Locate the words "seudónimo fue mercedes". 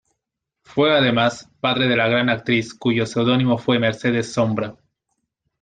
3.05-4.33